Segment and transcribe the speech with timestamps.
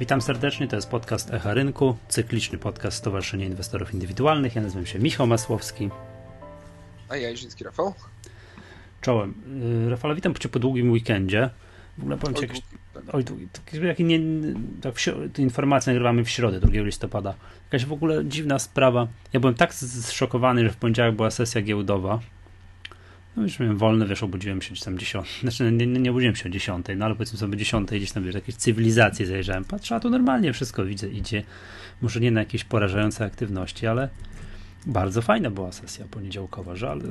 [0.00, 4.54] Witam serdecznie, to jest podcast Echa Rynku, cykliczny podcast Stowarzyszenia Inwestorów Indywidualnych.
[4.54, 5.90] Ja nazywam się Michał Masłowski.
[7.08, 7.94] A ja Jerzyński Rafał.
[9.00, 9.34] Czołem.
[9.86, 11.50] Y, Rafał, witam Cię po długim weekendzie.
[11.98, 12.52] W ogóle powiem Ci, jak,
[13.12, 13.24] oj,
[13.82, 14.20] jak nie,
[14.82, 17.34] tak w, informacje nagrywamy w środę, 2 listopada.
[17.64, 19.06] Jakaś w ogóle dziwna sprawa.
[19.32, 22.20] Ja byłem tak zszokowany, że w poniedziałek była sesja giełdowa
[23.36, 25.40] no już miałem wolny, wiesz, obudziłem się gdzieś tam 10.
[25.40, 28.24] Znaczy nie, nie, nie obudziłem się o 10, no ale powiedzmy sobie 10 gdzieś tam
[28.24, 29.64] wiesz, jakieś cywilizacje zajrzałem.
[29.64, 31.42] Patrzę, a tu normalnie wszystko widzę, idzie.
[32.02, 34.08] Może nie na jakieś porażające aktywności, ale
[34.86, 37.04] bardzo fajna była sesja poniedziałkowa, że ale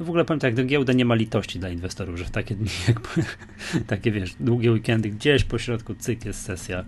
[0.00, 2.54] no w ogóle powiem tak, do giełda nie ma litości dla inwestorów, że w takie
[2.54, 3.08] dni, jakby,
[3.94, 6.84] takie wiesz, długie weekendy, gdzieś po środku cyk jest sesja.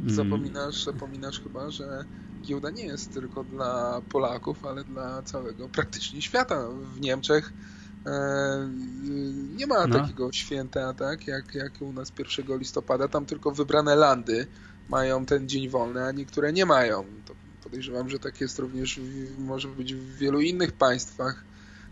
[0.00, 0.14] Mm.
[0.14, 2.04] Zapominasz, zapominasz chyba, że
[2.42, 6.68] giełda nie jest tylko dla Polaków, ale dla całego praktycznie świata.
[6.94, 7.52] W Niemczech
[9.56, 10.00] nie ma no.
[10.00, 13.08] takiego święta, tak, jak, jak u nas 1 listopada.
[13.08, 14.46] Tam tylko wybrane landy
[14.88, 17.04] mają ten dzień wolny, a niektóre nie mają.
[17.24, 21.44] To podejrzewam, że tak jest również, w, może być w wielu innych państwach,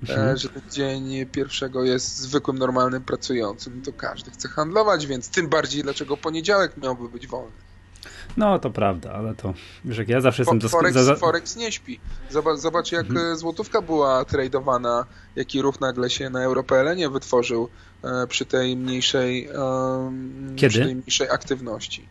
[0.08, 0.36] e, mhm.
[0.36, 3.82] że ten dzień pierwszego jest zwykłym, normalnym, pracującym.
[3.82, 7.63] To każdy chce handlować, więc tym bardziej dlaczego poniedziałek miałby być wolny.
[8.36, 10.58] No, to prawda, ale to, wiesz, jak ja zawsze jestem...
[10.58, 10.68] Do...
[10.68, 11.16] Forex, za...
[11.16, 12.00] Forex nie śpi.
[12.30, 13.36] Zobacz, zobacz jak mhm.
[13.36, 17.68] złotówka była tradowana, jaki ruch nagle się na EuroPLN wytworzył
[18.04, 19.52] e, przy tej mniejszej e,
[20.56, 20.70] Kiedy?
[20.70, 22.08] Przy tej mniejszej aktywności.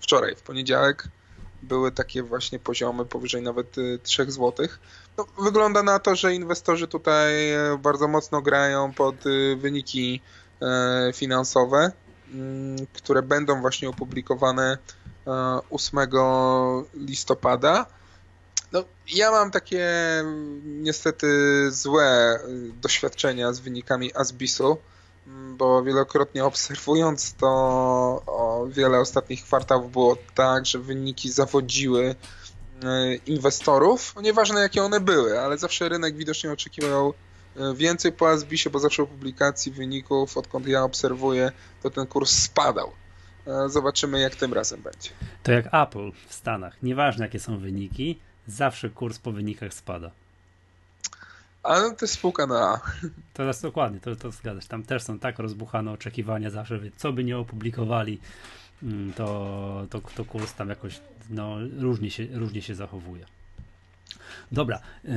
[0.00, 1.08] wczoraj w poniedziałek
[1.62, 4.68] były takie właśnie poziomy powyżej nawet 3 zł.
[5.38, 10.20] Wygląda na to, że inwestorzy tutaj e, bardzo mocno grają pod e, wyniki
[10.62, 11.92] e, finansowe,
[12.32, 14.78] mm, które będą właśnie opublikowane
[15.70, 15.98] 8
[16.94, 17.86] listopada.
[18.72, 19.88] No, ja mam takie
[20.64, 21.26] niestety
[21.70, 22.38] złe
[22.82, 24.76] doświadczenia z wynikami Asbisu,
[25.26, 32.14] mm, bo wielokrotnie obserwując to wiele ostatnich kwartałów było tak, że wyniki zawodziły
[33.26, 37.14] inwestorów, nieważne jakie one były, ale zawsze rynek widocznie oczekiwał
[37.56, 41.52] e, więcej po Asbisie, bo zawsze o publikacji wyników, odkąd ja obserwuję,
[41.82, 42.92] to ten kurs spadał.
[43.46, 45.10] E, zobaczymy, jak tym razem będzie.
[45.42, 46.82] To jak Apple w Stanach.
[46.82, 50.10] Nieważne, jakie są wyniki, zawsze kurs po wynikach spada.
[51.62, 52.80] Ale to jest spółka na A.
[53.34, 54.66] To jest dokładnie, to, to zgadzasz.
[54.66, 58.20] Tam też są tak rozbuchane oczekiwania zawsze, co by nie opublikowali,
[58.82, 61.00] mm, to, to, to kurs tam jakoś
[61.30, 63.26] no, różnie, się, różnie się zachowuje.
[64.52, 64.80] Dobra.
[65.04, 65.12] Yy,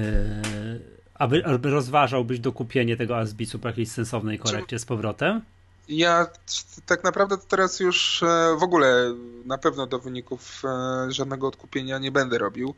[1.14, 5.42] aby, aby rozważałbyś dokupienie tego Asbicu po jakiejś sensownej korekcie z powrotem?
[5.90, 6.28] Ja
[6.86, 9.14] tak naprawdę teraz już e, w ogóle
[9.46, 12.76] na pewno do wyników e, żadnego odkupienia nie będę robił.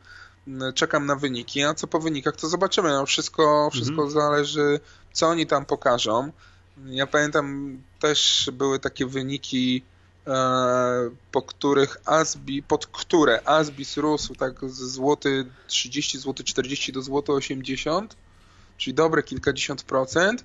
[0.76, 2.90] Czekam na wyniki, a co po wynikach to zobaczymy.
[2.90, 4.12] No wszystko wszystko mhm.
[4.12, 4.80] zależy,
[5.14, 6.32] co oni tam pokażą.
[6.86, 9.99] Ja pamiętam też były takie wyniki E,
[11.32, 17.32] po których Asbi, pod które Asbis rósł tak z złoty 30, złoty 40 do złoty
[17.32, 18.16] 80,
[18.78, 20.44] czyli dobre kilkadziesiąt procent.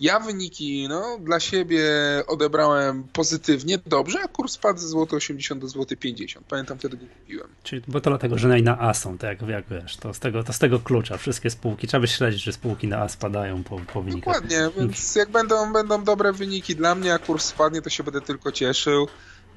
[0.00, 1.82] Ja wyniki no, dla siebie
[2.26, 6.46] odebrałem pozytywnie, dobrze, a kurs spadł ze złoty 80 do złoty 50.
[6.46, 7.48] Pamiętam, wtedy go kupiłem.
[7.62, 10.44] Czyli, bo to dlatego, że na A są, tak jak, jak wiesz, to z, tego,
[10.44, 11.16] to z tego klucza.
[11.16, 14.34] Wszystkie spółki, trzeba by śledzić, że spółki na A spadają po, po wynikach.
[14.34, 18.20] Dokładnie, więc jak będą, będą dobre wyniki dla mnie, a kurs spadnie, to się będę
[18.20, 19.08] tylko cieszył.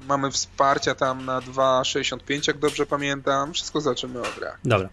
[0.08, 3.52] Mamy wsparcia tam na 2,65, jak dobrze pamiętam.
[3.52, 4.56] Wszystko zaczynamy od gra.
[4.64, 4.88] Dobra.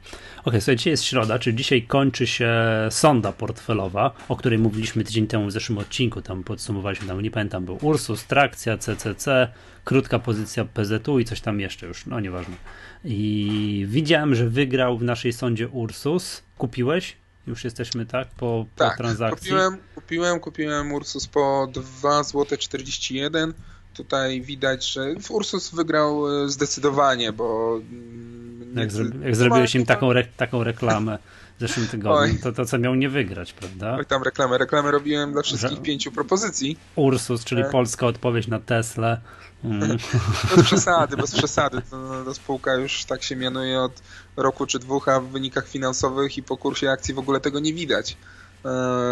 [0.45, 2.53] Ok, słuchaj, dzisiaj jest środa, czyli dzisiaj kończy się
[2.89, 6.21] sonda portfelowa, o której mówiliśmy tydzień temu w zeszłym odcinku.
[6.21, 9.47] Tam podsumowaliśmy, tam nie pamiętam, był Ursus, trakcja, CCC,
[9.83, 12.55] krótka pozycja PZU i coś tam jeszcze już, no nieważne.
[13.03, 16.43] I widziałem, że wygrał w naszej sądzie Ursus.
[16.57, 17.17] Kupiłeś?
[17.47, 19.49] Już jesteśmy tak po, po tak, transakcji?
[19.49, 23.53] Kupiłem, kupiłem, kupiłem Ursus po 2,41 zł
[23.97, 27.79] tutaj widać, że Ursus wygrał e, zdecydowanie, bo...
[27.91, 31.17] Mm, jak, zro, jak zrobiłeś im taką, re, taką reklamę
[31.57, 33.95] w zeszłym tygodniu, to, to co miał nie wygrać, prawda?
[33.95, 34.57] Oj, tam reklamę.
[34.57, 35.83] Reklamę robiłem dla wszystkich że...
[35.83, 36.77] pięciu propozycji.
[36.95, 37.69] Ursus, czyli e...
[37.69, 39.17] polska odpowiedź na Tesla.
[39.63, 39.97] Mm.
[40.55, 41.81] Bez przesady, bez przesady.
[41.91, 44.01] To, to spółka już tak się mianuje od
[44.35, 47.73] roku czy dwóch, a w wynikach finansowych i po kursie akcji w ogóle tego nie
[47.73, 48.17] widać.
[48.65, 48.69] E,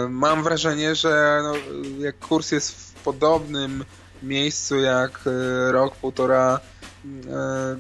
[0.10, 1.54] mam wrażenie, że no,
[2.00, 3.86] jak kurs jest w podobnym
[4.25, 6.60] miejscu jak e, rok, półtora
[7.06, 7.10] e,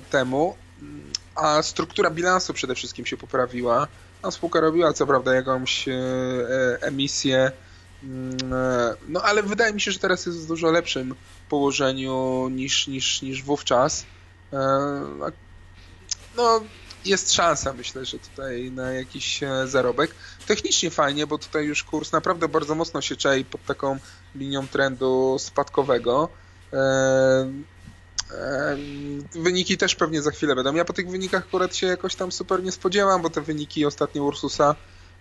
[0.09, 0.57] temu,
[1.35, 3.87] a struktura bilansu przede wszystkim się poprawiła.
[4.21, 5.93] A spółka robiła co prawda jakąś e,
[6.81, 7.51] emisję,
[8.03, 8.37] mm,
[9.07, 11.15] no ale wydaje mi się, że teraz jest w dużo lepszym
[11.49, 14.05] położeniu niż, niż, niż wówczas.
[16.37, 16.61] No,
[17.05, 20.15] jest szansa, myślę, że tutaj na jakiś zarobek.
[20.47, 23.97] Technicznie fajnie, bo tutaj już kurs naprawdę bardzo mocno się czai pod taką
[24.35, 26.29] linią trendu spadkowego.
[26.73, 26.77] E,
[28.31, 28.77] e,
[29.31, 30.75] wyniki też pewnie za chwilę będą.
[30.75, 34.23] Ja po tych wynikach akurat się jakoś tam super nie spodziewam, bo te wyniki ostatnie
[34.23, 34.75] Ursusa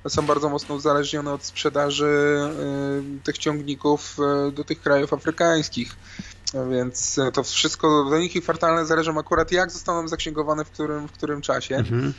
[0.09, 4.17] są bardzo mocno uzależnione od sprzedaży e, tych ciągników
[4.53, 5.97] do tych krajów afrykańskich.
[6.71, 11.77] Więc to wszystko, wyniki kwartalne zależą akurat jak zostaną zaksięgowane w którym, w którym czasie.
[11.77, 12.15] Mhm.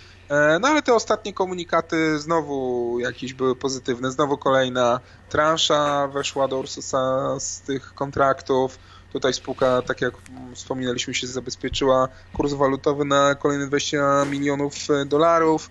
[0.61, 4.11] No ale te ostatnie komunikaty znowu jakieś były pozytywne.
[4.11, 4.99] Znowu kolejna
[5.29, 8.79] transza weszła do Ursusa z tych kontraktów.
[9.13, 10.13] Tutaj spółka, tak jak
[10.53, 15.69] wspominaliśmy, się zabezpieczyła kurs walutowy na kolejne 20 milionów e, dolarów.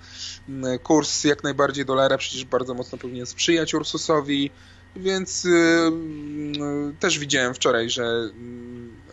[0.49, 4.51] Mm, kurs jak najbardziej dolara przecież bardzo mocno powinien sprzyjać Ursusowi,
[4.97, 8.03] więc yy, też widziałem wczoraj, że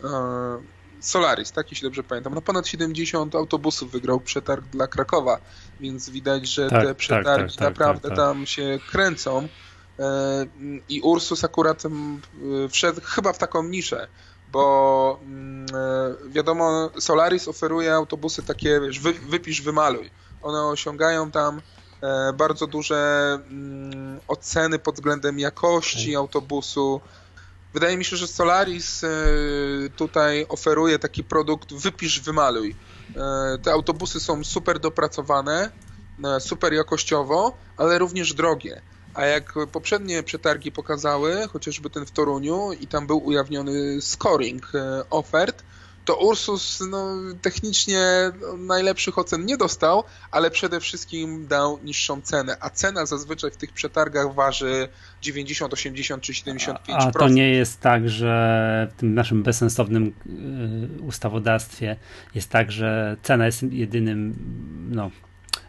[0.02, 0.62] yy,
[1.02, 5.40] Solaris, tak jeśli dobrze pamiętam, no ponad 70 autobusów wygrał przetarg dla Krakowa,
[5.80, 8.16] więc widać, że tak, te tak, przetargi tak, tak, naprawdę tak.
[8.16, 9.48] tam się kręcą.
[9.98, 10.46] E,
[10.88, 11.82] I Ursus akurat
[12.70, 14.08] wszedł chyba w taką niszę,
[14.52, 20.10] bo mm, e, wiadomo, Solaris oferuje autobusy takie, wiesz, wypisz, wymaluj.
[20.42, 21.60] One osiągają tam
[22.34, 27.00] bardzo duże mm, oceny pod względem jakości autobusu.
[27.74, 29.02] Wydaje mi się, że Solaris
[29.96, 32.76] tutaj oferuje taki produkt wypisz, wymaluj.
[33.62, 35.70] Te autobusy są super dopracowane,
[36.40, 38.82] super jakościowo, ale również drogie.
[39.14, 45.10] A jak poprzednie przetargi pokazały, chociażby ten w Toruniu i tam był ujawniony scoring e,
[45.10, 45.62] ofert,
[46.04, 52.56] to Ursus no, technicznie no, najlepszych ocen nie dostał, ale przede wszystkim dał niższą cenę,
[52.60, 54.88] a cena zazwyczaj w tych przetargach waży
[55.22, 56.76] 90, 80 czy 75%.
[56.88, 60.12] A to nie jest tak, że w tym naszym bezsensownym
[61.00, 61.96] e, ustawodawstwie
[62.34, 64.34] jest tak, że cena jest jedynym
[64.90, 65.10] no,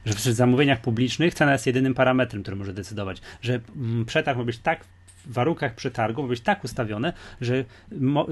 [0.05, 4.43] że przy zamówieniach publicznych cena jest jedynym parametrem, który może decydować, że mm, przetarg ma
[4.43, 4.85] być tak
[5.31, 7.65] warunkach przetargu ma być tak ustawione, że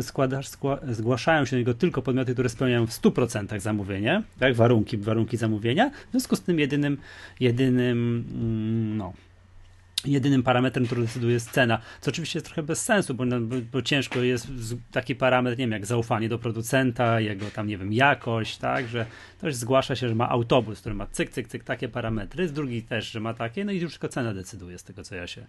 [0.01, 0.47] składasz,
[0.89, 5.89] zgłaszają się do niego tylko podmioty, które spełniają w 100% zamówienie, tak, warunki, warunki zamówienia,
[6.07, 6.97] w związku z tym jedynym,
[7.39, 9.13] jedynym mm, no,
[10.05, 13.81] jedynym parametrem, który decyduje jest cena, co oczywiście jest trochę bez sensu, bo, bo, bo,
[13.81, 14.47] ciężko jest
[14.91, 19.05] taki parametr, nie wiem, jak zaufanie do producenta, jego tam, nie wiem, jakość, tak, że
[19.37, 22.83] ktoś zgłasza się, że ma autobus, który ma cyk, cyk, cyk, takie parametry, z drugi
[22.83, 25.45] też, że ma takie, no i już tylko cena decyduje z tego, co ja się,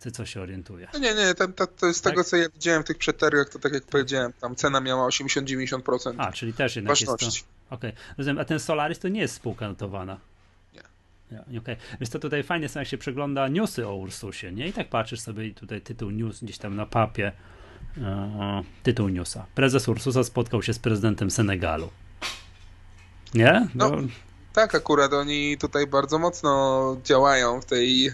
[0.00, 0.88] co, co się orientuje.
[0.92, 2.12] No nie, nie, to, to, to jest tak?
[2.12, 6.14] tego, co ja widziałem w tych przetargach, to tak jak powiedziałem, tam cena miała 80-90%.
[6.18, 7.24] A, czyli też jednak ważności.
[7.24, 7.74] jest to...
[7.74, 8.14] Okej, okay.
[8.18, 10.18] rozumiem, a ten Solaris to nie jest spółka notowana.
[11.32, 11.76] Ja, okay.
[12.00, 14.68] Więc to tutaj fajnie są, jak się przegląda newsy o Ursusie, nie?
[14.68, 17.32] I tak patrzysz sobie tutaj tytuł news gdzieś tam na papie,
[17.98, 19.46] e, tytuł newsa.
[19.54, 21.90] Prezes Ursusa spotkał się z prezydentem Senegalu.
[23.34, 23.68] Nie?
[23.74, 24.02] No, no
[24.52, 28.12] tak, akurat oni tutaj bardzo mocno działają w tej, e,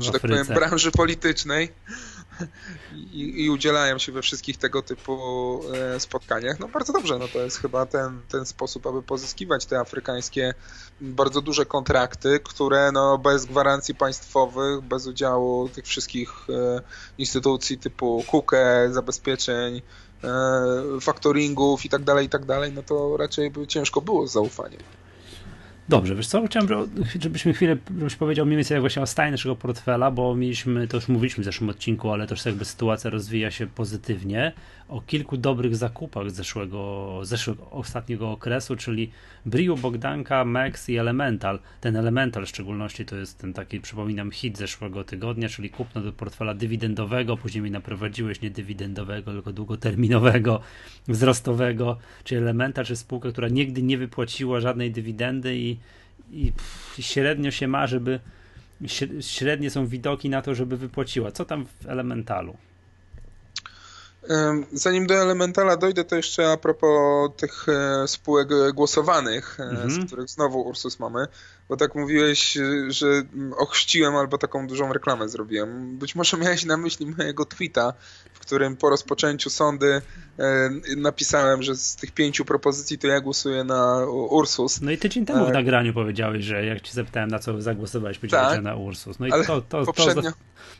[0.00, 1.72] że tak powiem, branży politycznej.
[3.12, 6.60] i, i, udzielają się we wszystkich tego typu e, spotkaniach.
[6.60, 10.54] No bardzo dobrze, no to jest chyba ten, ten sposób, aby pozyskiwać te afrykańskie
[11.00, 16.80] bardzo duże kontrakty, które no bez gwarancji państwowych, bez udziału tych wszystkich e,
[17.18, 19.82] instytucji typu KUKE, zabezpieczeń,
[21.00, 24.80] faktoringów i tak dalej, i tak dalej, no to raczej by ciężko było z zaufaniem.
[25.90, 26.68] Dobrze, wiesz co, chciałem,
[27.20, 31.08] żebyśmy chwilę, żebyś powiedział mniej więcej właśnie o stanie naszego portfela, bo mieliśmy, to już
[31.08, 34.52] mówiliśmy w zeszłym odcinku, ale też jakby sytuacja rozwija się pozytywnie,
[34.90, 39.10] o kilku dobrych zakupach zeszłego, zeszłego ostatniego okresu, czyli
[39.46, 41.58] Briu, Bogdanka, Max i Elemental.
[41.80, 46.12] Ten Elemental w szczególności to jest ten taki, przypominam, hit zeszłego tygodnia, czyli kupno do
[46.12, 50.60] portfela dywidendowego, później mi naprowadziłeś nie dywidendowego, tylko długoterminowego,
[51.08, 55.76] wzrostowego, czyli Elemental, czy spółka, która nigdy nie wypłaciła żadnej dywidendy i,
[56.32, 58.20] i pff, średnio się ma, żeby
[59.20, 61.32] średnie są widoki na to, żeby wypłaciła.
[61.32, 62.56] Co tam w Elementalu?
[64.72, 70.06] Zanim do Elementala dojdę, to jeszcze a propos tych e, spółek głosowanych, e, z mhm.
[70.06, 71.26] których znowu Ursus mamy,
[71.68, 72.58] bo tak mówiłeś,
[72.88, 73.06] że
[73.56, 75.98] ochrzciłem albo taką dużą reklamę zrobiłem.
[75.98, 77.92] Być może miałeś na myśli mojego tweeta,
[78.32, 80.02] w którym po rozpoczęciu sądy
[80.38, 84.80] e, napisałem, że z tych pięciu propozycji to ja głosuję na Ursus.
[84.80, 88.46] No i tydzień temu w nagraniu powiedziałeś, że jak ci zapytałem na co zagłosowałeś, powiedziałeś,
[88.46, 89.18] tak, że na Ursus.
[89.18, 90.22] No i to, to, poprzednio...
[90.22, 90.36] to,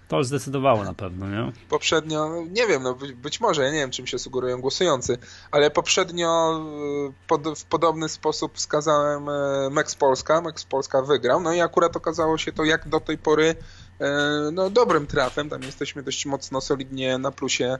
[0.08, 1.52] to zdecydowało na pewno, nie?
[1.68, 5.18] Poprzednio, nie wiem, no być, być może, ja nie wiem czym się sugerują głosujący,
[5.50, 6.60] ale poprzednio
[7.08, 11.96] e, pod, w podobny sposób wskazałem e, Max Polska, Max Polska wygrał, no i akurat
[11.96, 13.54] okazało się to jak do tej pory
[14.00, 17.78] e, no, dobrym trafem, tam jesteśmy dość mocno, solidnie na plusie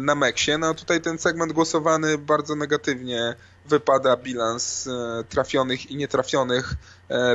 [0.00, 0.50] na Meksie.
[0.58, 3.34] No tutaj ten segment głosowany bardzo negatywnie
[3.66, 4.88] wypada bilans
[5.28, 6.74] trafionych i nietrafionych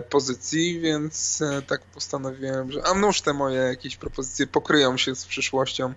[0.09, 5.93] pozycji, więc tak postanowiłem, że a nuż te moje jakieś propozycje pokryją się z przyszłością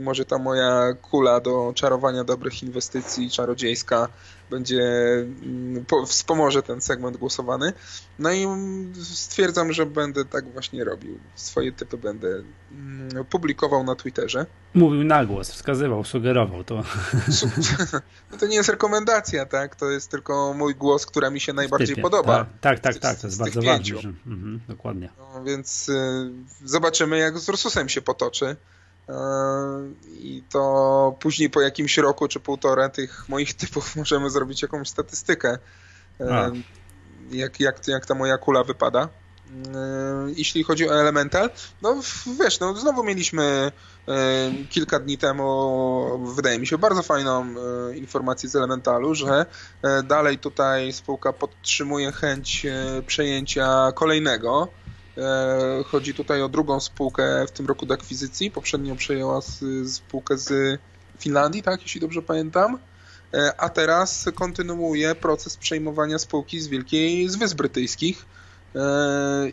[0.00, 4.08] może ta moja kula do czarowania dobrych inwestycji czarodziejska
[4.50, 4.82] będzie
[5.42, 7.72] mm, wspomoże ten segment głosowany.
[8.18, 8.46] No i
[9.02, 11.18] stwierdzam, że będę tak właśnie robił.
[11.34, 12.28] Swoje typy będę
[12.72, 14.46] mm, publikował na Twitterze.
[14.74, 16.82] Mówił na głos, wskazywał, sugerował to.
[18.32, 19.76] No to nie jest rekomendacja, tak?
[19.76, 22.46] To jest tylko mój głos, która mi się najbardziej podoba.
[22.60, 24.00] Tak, tak, tak, tak, to jest bardzo ważne.
[24.00, 24.08] Że...
[24.26, 25.10] Mhm, dokładnie.
[25.18, 26.30] No, więc y,
[26.64, 28.56] zobaczymy, jak z Ursusem się potoczy.
[30.06, 35.58] I to później po jakimś roku czy półtora tych moich typów możemy zrobić jakąś statystykę,
[36.30, 36.50] A.
[37.30, 39.08] jak, jak, jak ta moja kula wypada.
[40.36, 41.50] Jeśli chodzi o Elemental,
[41.82, 42.00] no
[42.40, 43.72] wiesz, no znowu mieliśmy
[44.70, 47.54] kilka dni temu, wydaje mi się, bardzo fajną
[47.94, 49.46] informację z Elementalu, że
[49.82, 54.83] e, dalej tutaj spółka podtrzymuje chęć e, przejęcia kolejnego E,
[55.86, 58.50] chodzi tutaj o drugą spółkę w tym roku do akwizycji.
[58.50, 59.40] Poprzednio przejęła
[59.86, 60.80] spółkę z
[61.18, 62.78] Finlandii, tak, jeśli dobrze pamiętam.
[63.34, 68.26] E, a teraz kontynuuje proces przejmowania spółki z Wielkiej, z Wysp Brytyjskich.
[68.74, 68.80] E,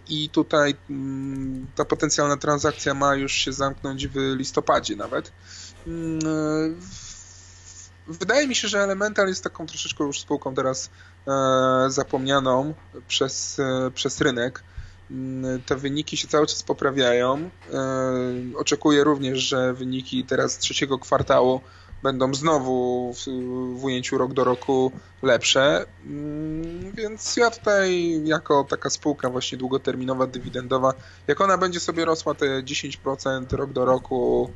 [0.10, 5.32] I tutaj mm, ta potencjalna transakcja ma już się zamknąć w listopadzie nawet.
[5.88, 6.20] Mm,
[8.08, 10.90] wydaje mi się, że Elemental jest taką troszeczkę już spółką teraz
[11.88, 12.74] zapomnianą
[13.08, 13.62] przez,
[13.94, 14.64] przez rynek.
[15.12, 17.50] Mm, te wyniki się cały czas poprawiają.
[17.74, 21.62] E, oczekuję również, że wyniki teraz trzeciego kwartału
[22.04, 23.14] będą znowu
[23.76, 24.92] w, ujęciu rok do roku
[25.22, 25.86] lepsze.
[26.06, 30.94] Mm, więc ja tutaj jako taka spółka właśnie długoterminowa, dywidendowa,
[31.28, 34.54] jak ona będzie sobie rosła te 10% rok do roku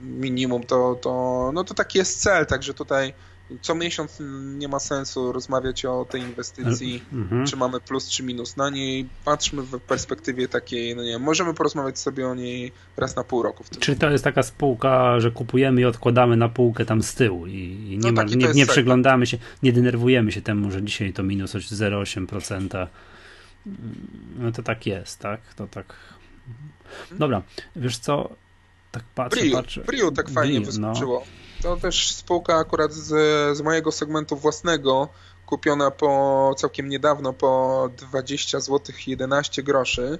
[0.00, 3.14] minimum, to, to, no to taki jest cel, także tutaj
[3.62, 4.18] co miesiąc
[4.58, 7.46] nie ma sensu rozmawiać o tej inwestycji, mhm.
[7.46, 9.08] czy mamy plus, czy minus na niej.
[9.24, 13.42] Patrzmy w perspektywie takiej, no nie wiem, możemy porozmawiać sobie o niej raz na pół
[13.42, 13.64] roku.
[13.80, 17.52] Czyli to jest taka spółka, że kupujemy i odkładamy na półkę tam z tyłu i,
[17.90, 21.22] i nie, no ma, nie, nie przyglądamy się, nie denerwujemy się temu, że dzisiaj to
[21.22, 22.86] minus 0,8%.
[24.38, 25.54] No to tak jest, tak?
[25.54, 25.94] To tak.
[27.10, 27.42] Dobra,
[27.76, 28.30] wiesz co?
[28.90, 29.80] Tak patrzę, Brio, patrzę.
[29.80, 30.88] Brio tak fajnie Brio, no.
[30.88, 31.18] wyskoczyło.
[31.26, 31.47] No.
[31.62, 33.06] To też spółka akurat z,
[33.56, 35.08] z mojego segmentu własnego,
[35.46, 40.18] kupiona po całkiem niedawno po 20 zł 11 groszy.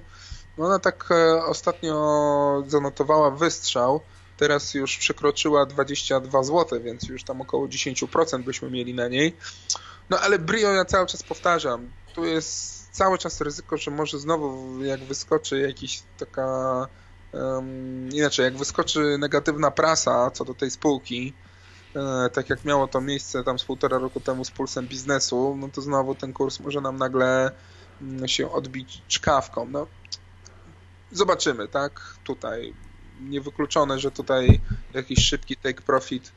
[0.57, 4.01] No ona tak e, ostatnio zanotowała wystrzał.
[4.37, 9.35] Teraz już przekroczyła 22 zł, więc już tam około 10% byśmy mieli na niej.
[10.09, 11.89] No ale Brio ja cały czas powtarzam.
[12.15, 16.87] Tu jest cały czas ryzyko, że może znowu jak wyskoczy jakiś taka
[17.33, 21.33] Um, inaczej, jak wyskoczy negatywna prasa co do tej spółki,
[21.95, 25.69] e, tak jak miało to miejsce tam z półtora roku temu z pulsem biznesu, no
[25.69, 27.51] to znowu ten kurs może nam nagle
[28.01, 29.67] mm, się odbić czkawką.
[29.69, 29.87] No,
[31.11, 32.15] zobaczymy, tak?
[32.23, 32.73] Tutaj
[33.21, 34.61] niewykluczone, że tutaj
[34.93, 36.31] jakiś szybki take profit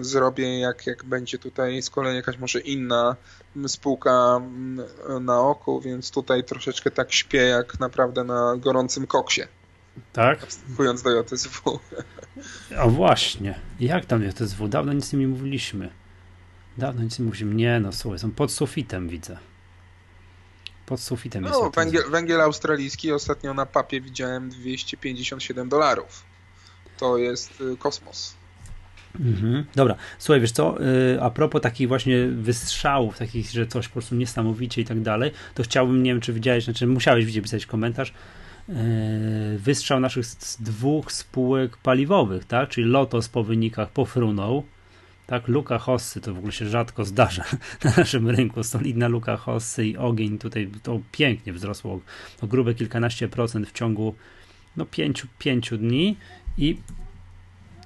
[0.00, 3.16] zrobię, jak, jak będzie tutaj z kolei jakaś może inna
[3.66, 4.40] spółka
[5.20, 9.42] na oku, więc tutaj troszeczkę tak śpię jak naprawdę na gorącym koksie.
[10.12, 10.46] Tak?
[10.46, 11.78] Wstępując do JSW.
[12.78, 13.60] A właśnie.
[13.80, 14.68] Jak tam JSW?
[14.68, 15.90] Dawno nic nie mówiliśmy.
[16.78, 17.54] Dawno nic nie mówiliśmy.
[17.54, 19.38] Nie no, słuchaj, są pod sufitem widzę.
[20.86, 21.76] Pod sufitem no, jest.
[21.76, 26.24] Węgiel, węgiel australijski ostatnio na papie widziałem 257 dolarów.
[26.98, 28.35] To jest y, kosmos.
[29.20, 29.64] Mhm.
[29.74, 30.76] Dobra, słuchaj, wiesz co,
[31.12, 35.30] yy, a propos takich właśnie wystrzałów, takich, że coś po prostu niesamowicie i tak dalej,
[35.54, 38.12] to chciałbym, nie wiem, czy widziałeś, znaczy musiałeś widzieć, pisać komentarz,
[38.68, 38.74] yy,
[39.58, 40.26] wystrzał naszych
[40.60, 44.64] dwóch spółek paliwowych, tak, czyli Lotos po wynikach pofrunął,
[45.26, 47.44] tak, luka hossy to w ogóle się rzadko zdarza
[47.84, 48.62] na naszym rynku.
[48.62, 52.00] Solidna luka hossy i ogień tutaj to pięknie wzrosło
[52.42, 54.14] o grube kilkanaście procent w ciągu
[54.76, 56.16] no, pięciu, pięciu dni
[56.58, 56.76] i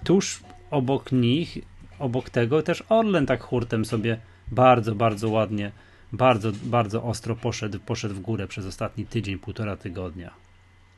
[0.04, 1.58] tuż obok nich,
[1.98, 5.72] obok tego też Orlen tak hurtem sobie bardzo, bardzo ładnie,
[6.12, 10.34] bardzo, bardzo ostro poszedł, poszedł w górę przez ostatni tydzień, półtora tygodnia.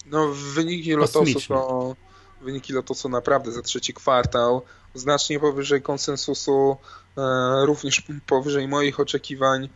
[0.06, 1.96] No wyniki Lotosu to
[2.40, 4.62] wyniki Lotosu naprawdę za trzeci kwartał
[4.94, 6.76] znacznie powyżej konsensusu,
[7.18, 9.68] e, również powyżej moich oczekiwań.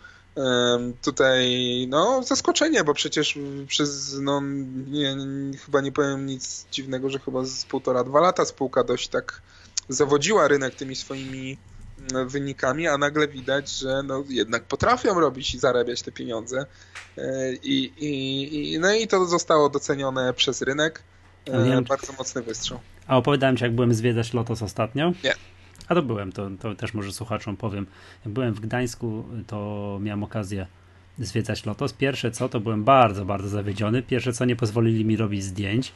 [1.03, 1.47] Tutaj
[1.89, 3.39] no zaskoczenie, bo przecież
[3.69, 4.41] przez no
[4.87, 5.17] nie,
[5.65, 9.43] chyba nie powiem nic dziwnego, że chyba z półtora, dwa lata spółka dość tak
[9.89, 11.57] zawodziła rynek tymi swoimi
[12.13, 16.67] mm, wynikami, a nagle widać, że no jednak potrafią robić i zarabiać te pieniądze.
[17.19, 21.03] E, I, i, i no i to zostało docenione przez rynek.
[21.47, 22.81] Wiem, bardzo mocny wystrzał.
[23.07, 25.13] A opowiadałem ci, jak byłem zwiedzać Lotos ostatnio?
[25.25, 25.35] Nie.
[25.89, 27.87] A to byłem, to, to też może słuchaczom powiem.
[28.25, 30.67] Jak byłem w Gdańsku, to miałem okazję
[31.19, 31.93] zwiedzać Lotos.
[31.93, 34.03] Pierwsze co, to byłem bardzo, bardzo zawiedziony.
[34.03, 35.93] Pierwsze co, nie pozwolili mi robić zdjęć,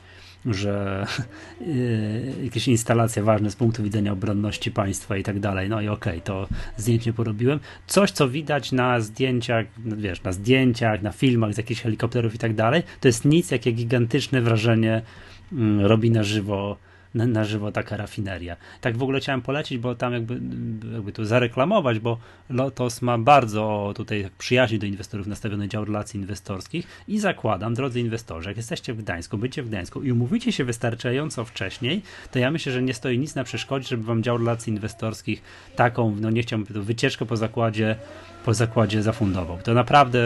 [0.46, 1.06] że
[1.60, 5.68] yy, jakieś instalacje ważne z punktu widzenia obronności państwa i tak dalej.
[5.68, 7.60] No i okej, okay, to zdjęć nie porobiłem.
[7.86, 12.38] Coś, co widać na zdjęciach, no wiesz, na zdjęciach, na filmach z jakichś helikopterów i
[12.38, 15.02] tak dalej, to jest nic, jakie gigantyczne wrażenie
[15.52, 16.76] yy, robi na żywo
[17.14, 18.56] na, na żywo taka rafineria.
[18.80, 20.40] Tak w ogóle chciałem polecić, bo tam jakby,
[20.92, 22.18] jakby tu zareklamować, bo
[22.50, 28.48] Lotos ma bardzo tutaj przyjaźnie do inwestorów nastawiony dział relacji inwestorskich i zakładam, drodzy inwestorzy,
[28.48, 32.72] jak jesteście w Gdańsku, bycie w Gdańsku i umówicie się wystarczająco wcześniej, to ja myślę,
[32.72, 35.42] że nie stoi nic na przeszkodzie, żeby wam dział relacji inwestorskich
[35.76, 37.96] taką, no nie chciałbym, to wycieczkę po zakładzie
[38.44, 39.58] po zakładzie zafundował.
[39.62, 40.20] To naprawdę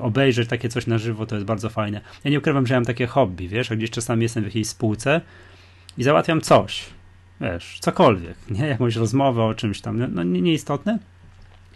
[0.00, 2.00] obejrzeć takie coś na żywo to jest bardzo fajne.
[2.24, 5.20] Ja nie ukrywam, że mam takie hobby, wiesz, a gdzieś czasami jestem w jakiejś spółce
[5.98, 6.84] i załatwiam coś,
[7.40, 8.66] wiesz, cokolwiek, nie?
[8.66, 10.98] Jakąś rozmowę o czymś tam, no, no nieistotne.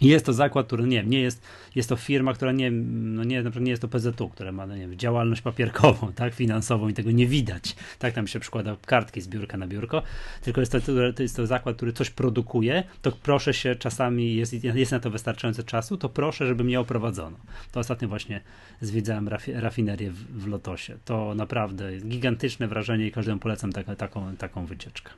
[0.00, 1.42] Jest to zakład, który nie nie jest,
[1.74, 4.80] jest to firma, która nie, no nie, nie jest to PZU, która ma no nie
[4.80, 7.76] wiem, działalność papierkową, tak, finansową i tego nie widać.
[7.98, 10.02] Tak tam się przykłada kartki z biurka na biurko,
[10.42, 10.80] tylko jest to,
[11.16, 15.10] to jest to zakład, który coś produkuje, to proszę się czasami, jest, jest na to
[15.10, 17.36] wystarczająco czasu, to proszę, żeby mnie oprowadzono.
[17.72, 18.40] To ostatnio właśnie
[18.80, 20.98] zwiedzałem rafi, rafinerię w, w Lotosie.
[21.04, 25.10] To naprawdę jest gigantyczne wrażenie i każdemu polecam taką, taką wycieczkę.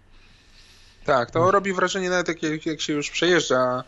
[1.05, 3.85] Tak, to robi wrażenie nawet jak, jak się już przejeżdża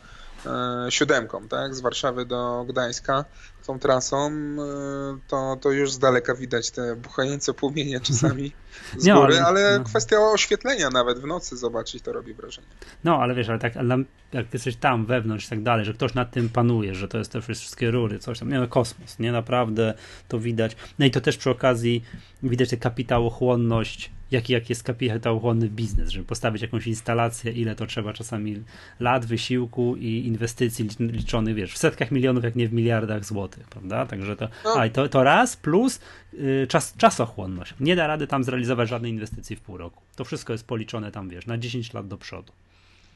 [0.90, 3.24] siódemką, tak, z Warszawy do Gdańska,
[3.66, 8.52] tą trasą, e, to, to już z daleka widać te buchające płomienie czasami
[8.98, 9.84] z góry, ale, ale no.
[9.84, 12.66] kwestia oświetlenia nawet w nocy zobaczyć to robi wrażenie.
[13.04, 13.98] No, ale wiesz, ale tak, ale
[14.32, 17.32] jak jesteś tam wewnątrz i tak dalej, że ktoś nad tym panuje, że to jest
[17.32, 19.94] te wszystkie rury, coś tam, nie no, kosmos, nie, naprawdę
[20.28, 20.76] to widać.
[20.98, 22.04] No i to też przy okazji
[22.42, 28.12] widać tę kapitałochłonność jaki, jaki jest kapitałochłonny biznes, żeby postawić jakąś instalację, ile to trzeba
[28.12, 28.62] czasami
[29.00, 34.06] lat, wysiłku i inwestycji liczonych, wiesz, w setkach milionów, jak nie w miliardach złotych, prawda?
[34.06, 34.80] Także to, no.
[34.80, 36.00] a, to, to raz plus
[36.34, 37.74] y, czas, czasochłonność.
[37.80, 40.02] Nie da rady tam zrealizować żadnej inwestycji w pół roku.
[40.16, 42.52] To wszystko jest policzone tam, wiesz, na 10 lat do przodu.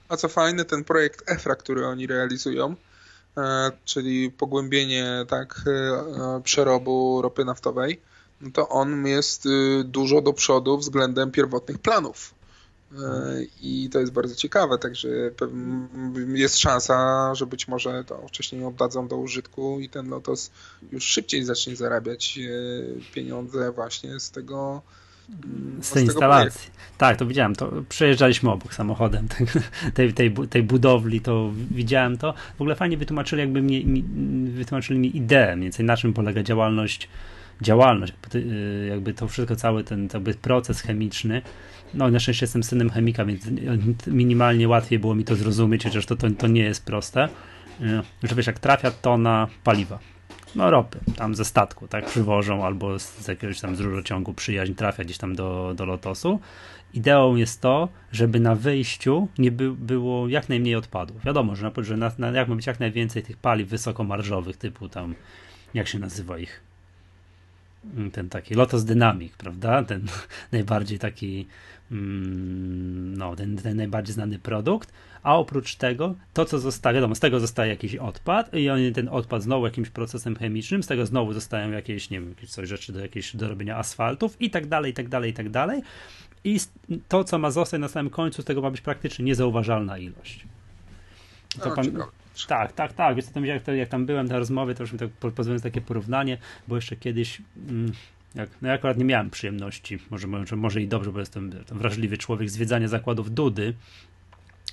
[0.08, 2.74] A co fajne, ten projekt EFRA, który oni realizują,
[3.36, 8.00] e, czyli pogłębienie tak e, przerobu ropy naftowej,
[8.40, 12.34] no to on jest y, dużo do przodu względem pierwotnych planów.
[12.96, 15.08] Y, I to jest bardzo ciekawe, także
[16.34, 20.50] jest szansa, że być może to wcześniej oddadzą do użytku i ten Lotos
[20.92, 24.82] już szybciej zacznie zarabiać y, pieniądze właśnie z tego.
[25.44, 26.70] Mm, z tej instalacji.
[26.98, 27.56] Tak, to widziałem.
[27.56, 29.28] To przejeżdżaliśmy obok samochodem
[29.94, 32.34] tej, tej, tej budowli, to widziałem to.
[32.58, 34.02] W ogóle fajnie wytłumaczyli, jakby mi, mi
[34.50, 37.08] wytłumaczyli mi ideę, mniej więcej na czym polega działalność
[37.60, 38.12] działalność,
[38.88, 41.42] jakby to wszystko, cały ten jakby proces chemiczny.
[41.94, 43.44] No, na szczęście jestem synem chemika, więc
[44.06, 47.28] minimalnie łatwiej było mi to zrozumieć, chociaż to, to, to nie jest proste.
[48.22, 49.98] Że wiesz, jak trafia tona paliwa,
[50.54, 55.04] no ropy, tam ze statku, tak, przywożą albo z jakiegoś tam z rurociągu przyjaźń trafia
[55.04, 56.40] gdzieś tam do, do Lotosu.
[56.94, 61.24] Ideą jest to, żeby na wyjściu nie by, było jak najmniej odpadów.
[61.24, 64.88] Wiadomo, że, na, że na, na, jak ma być jak najwięcej tych paliw wysokomarżowych, typu
[64.88, 65.14] tam,
[65.74, 66.62] jak się nazywa ich,
[68.12, 69.82] ten taki Lotos Dynamic, prawda?
[69.82, 70.06] Ten
[70.52, 71.46] najbardziej taki,
[71.90, 77.20] mm, no, ten, ten najbardziej znany produkt, a oprócz tego, to co zostaje, wiadomo, z
[77.20, 81.32] tego zostaje jakiś odpad i oni ten odpad znowu jakimś procesem chemicznym, z tego znowu
[81.32, 84.90] zostają jakieś, nie wiem, jakieś coś rzeczy do jakieś do robienia asfaltów i tak dalej,
[84.90, 85.82] i tak dalej, i tak dalej.
[86.44, 86.60] I
[87.08, 90.46] to, co ma zostać na samym końcu, z tego ma być praktycznie niezauważalna ilość.
[91.62, 91.86] To pan,
[92.46, 93.16] tak, tak, tak.
[93.16, 96.38] Wiesz, tam, jak, jak tam byłem na rozmowie, to już mi tak pozwolę takie porównanie,
[96.68, 97.42] bo jeszcze kiedyś.
[97.68, 97.92] Mm,
[98.34, 102.18] jak, no ja akurat nie miałem przyjemności, może, może, może i dobrze, bo jestem wrażliwy
[102.18, 103.74] człowiek, zwiedzania zakładów Dudy,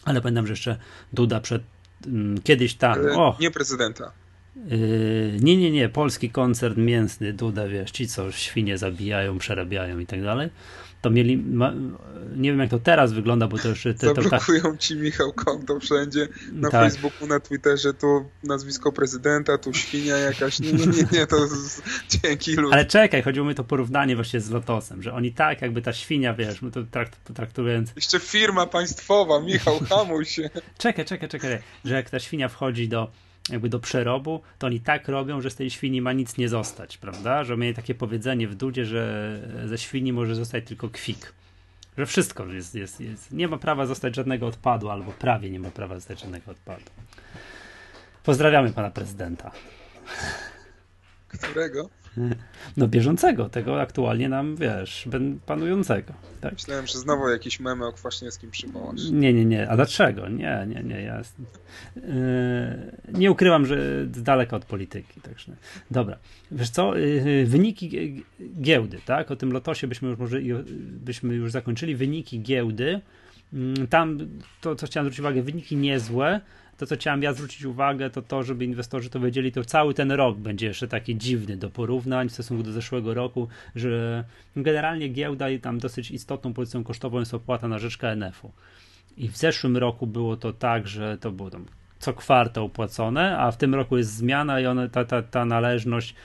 [0.05, 0.77] ale pamiętam, że jeszcze
[1.13, 1.63] Duda przed
[2.07, 2.99] mm, kiedyś tam.
[3.15, 4.11] O, nie prezydenta.
[4.55, 10.05] Yy, nie, nie, nie, polski koncert mięsny, Duda, wiesz, ci co świnie zabijają, przerabiają i
[10.05, 10.49] tak dalej
[11.03, 11.73] to mieli, ma,
[12.35, 13.83] nie wiem jak to teraz wygląda, bo to już...
[13.83, 16.81] Te, Zablokują to, ci Michał konto wszędzie, na tak.
[16.81, 21.81] Facebooku, na Twitterze, tu nazwisko prezydenta, tu świnia jakaś, nie, nie, nie, nie to z,
[22.09, 22.73] dzięki ludziom.
[22.73, 26.33] Ale czekaj, chodziło mi to porównanie właśnie z Lotosem, że oni tak jakby ta świnia,
[26.33, 27.91] wiesz, no to trakt, traktując...
[27.95, 30.49] Jeszcze firma państwowa, Michał, hamuj się.
[30.77, 33.11] czekaj, czekaj, czekaj, że jak ta świnia wchodzi do
[33.49, 36.97] jakby do przerobu, to oni tak robią, że z tej świni ma nic nie zostać,
[36.97, 37.43] prawda?
[37.43, 41.33] Że mieli takie powiedzenie w Dudzie, że ze świni może zostać tylko kwik.
[41.97, 43.31] Że wszystko jest, jest, jest.
[43.31, 46.83] Nie ma prawa zostać żadnego odpadu, albo prawie nie ma prawa zostać żadnego odpadu.
[48.23, 49.51] Pozdrawiamy pana prezydenta.
[51.41, 51.89] Którego?
[52.77, 55.07] No bieżącego, tego aktualnie nam, wiesz,
[55.45, 56.13] panującego.
[56.41, 56.53] Tak?
[56.53, 59.09] Myślałem, że znowu jakiś memy o Kwaśniewskim przywołasz.
[59.11, 59.69] Nie, nie, nie.
[59.69, 60.29] A dlaczego?
[60.29, 61.01] Nie, nie, nie.
[61.01, 61.21] Ja
[61.95, 62.03] yy,
[63.13, 65.21] nie ukrywam, że daleka od polityki.
[65.21, 65.51] Także.
[65.91, 66.17] Dobra.
[66.51, 66.95] Wiesz co?
[66.95, 68.23] Yy, wyniki
[68.61, 69.31] giełdy, tak?
[69.31, 70.39] O tym lotosie byśmy już może
[70.79, 71.95] byśmy już zakończyli.
[71.95, 73.01] Wyniki giełdy.
[73.53, 74.17] Yy, tam
[74.61, 76.41] to, co chciałem zwrócić uwagę, wyniki niezłe
[76.77, 80.11] to, co chciałem ja zwrócić uwagę, to to, żeby inwestorzy to wiedzieli, to cały ten
[80.11, 84.23] rok będzie jeszcze taki dziwny do porównań w stosunku do zeszłego roku, że
[84.55, 88.51] generalnie giełda i tam dosyć istotną pozycją kosztową jest opłata na rzecz KNF-u.
[89.17, 91.65] I w zeszłym roku było to tak, że to było tam
[91.99, 96.15] co kwartał płacone, a w tym roku jest zmiana i one, ta, ta, ta należność,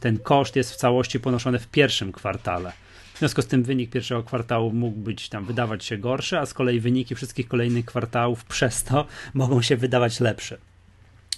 [0.00, 2.72] ten koszt jest w całości ponoszony w pierwszym kwartale.
[3.16, 6.54] W związku z tym wynik pierwszego kwartału mógł być tam wydawać się gorszy, a z
[6.54, 10.58] kolei wyniki wszystkich kolejnych kwartałów przez to mogą się wydawać lepsze.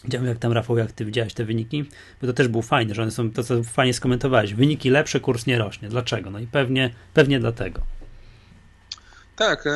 [0.04, 1.84] Widziałem jak tam Rafał, jak ty widziałeś te wyniki,
[2.20, 5.46] bo to też było fajne, że one są, to co fajnie skomentowałeś, wyniki lepsze, kurs
[5.46, 5.88] nie rośnie.
[5.88, 6.30] Dlaczego?
[6.30, 7.80] No i pewnie, pewnie dlatego.
[9.36, 9.72] Tak, e,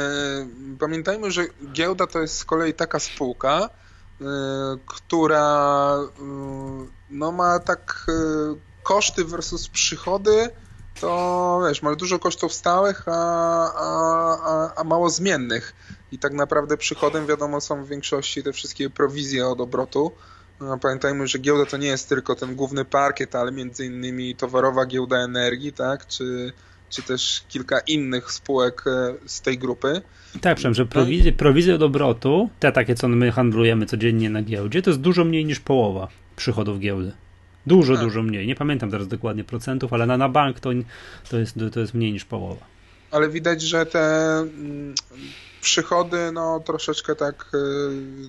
[0.79, 3.69] pamiętajmy, że giełda to jest z kolei taka spółka,
[4.21, 4.25] e,
[4.87, 6.25] która e,
[7.11, 8.13] no, ma tak e,
[8.83, 10.51] koszty versus przychody
[11.01, 13.13] to wiesz, ma dużo kosztów stałych, a,
[13.75, 15.75] a, a, mało zmiennych.
[16.13, 20.13] I tak naprawdę przychodem wiadomo są w większości te wszystkie prowizje od obrotu.
[20.61, 24.87] No, pamiętajmy, że giełda to nie jest tylko ten główny parkiet, ale między innymi towarowa
[24.87, 26.07] giełda energii, tak?
[26.07, 26.53] Czy,
[26.91, 30.03] czy też kilka innych spółek e, z tej grupy.
[30.41, 34.83] Tak, przynajmniej, że prowizje, prowizje od obrotu, te takie, co my handlujemy codziennie na giełdzie,
[34.83, 37.13] to jest dużo mniej niż połowa przychodów giełdy.
[37.67, 38.03] Dużo, tak.
[38.03, 38.47] dużo mniej.
[38.47, 40.71] Nie pamiętam teraz dokładnie procentów, ale na, na bank to,
[41.31, 42.67] to, jest, to jest mniej niż połowa.
[43.11, 44.95] Ale widać, że te mm,
[45.61, 47.59] przychody no, troszeczkę tak y,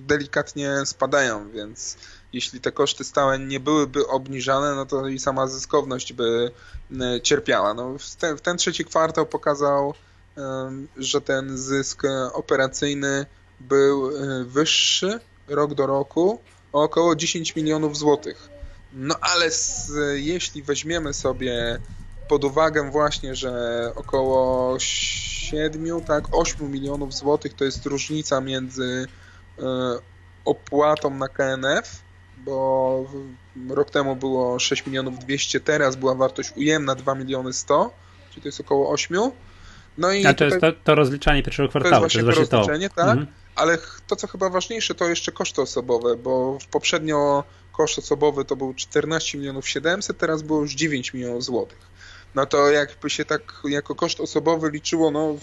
[0.00, 1.96] delikatnie spadają, więc
[2.32, 6.50] jeśli te koszty stałe nie byłyby obniżane, no to i sama zyskowność by
[6.90, 7.74] y, cierpiała.
[7.74, 9.94] No, w, ten, w ten trzeci kwartał pokazał,
[10.96, 13.26] że ten zysk operacyjny
[13.60, 16.40] był y, wyższy rok do roku
[16.72, 18.53] o około 10 milionów złotych.
[18.94, 21.78] No ale z, jeśli weźmiemy sobie
[22.28, 23.52] pod uwagę właśnie, że
[23.96, 29.06] około 7, tak, 8 milionów złotych to jest różnica między
[29.58, 29.62] y,
[30.44, 32.02] opłatą na KNF,
[32.36, 33.06] bo
[33.70, 37.94] rok temu było 6 milionów 200, teraz była wartość ujemna 2 miliony 100,
[38.30, 39.18] czyli to jest około 8.
[39.98, 41.94] No i A to jest to, to rozliczanie pierwszego kwartału.
[42.00, 43.18] To jest właśnie to, jest właśnie to rozliczenie, tak.
[43.18, 43.26] Mhm.
[43.54, 47.44] Ale to, co chyba ważniejsze, to jeszcze koszty osobowe, bo poprzednio
[47.76, 51.94] koszt osobowy to był 14 milionów 700, teraz było już 9 milionów złotych.
[52.34, 55.36] No to jakby się tak jako koszt osobowy liczyło no,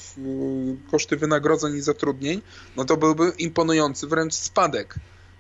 [0.92, 2.42] koszty wynagrodzeń i zatrudnień,
[2.76, 4.96] no to byłby imponujący wręcz spadek